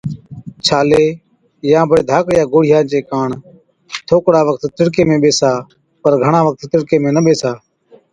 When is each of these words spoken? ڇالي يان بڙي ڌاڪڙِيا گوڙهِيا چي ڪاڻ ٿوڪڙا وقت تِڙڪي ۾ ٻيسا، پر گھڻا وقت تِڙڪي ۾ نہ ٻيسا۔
ڇالي 0.65 1.05
يان 1.71 1.83
بڙي 1.89 2.03
ڌاڪڙِيا 2.09 2.43
گوڙهِيا 2.51 2.79
چي 2.89 2.99
ڪاڻ 3.09 3.29
ٿوڪڙا 4.07 4.41
وقت 4.47 4.63
تِڙڪي 4.77 5.03
۾ 5.09 5.15
ٻيسا، 5.23 5.51
پر 6.01 6.13
گھڻا 6.23 6.39
وقت 6.47 6.61
تِڙڪي 6.71 6.97
۾ 7.03 7.09
نہ 7.15 7.21
ٻيسا۔ 7.25 7.51